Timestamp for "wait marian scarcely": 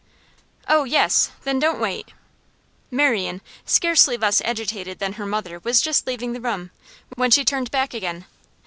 1.79-4.17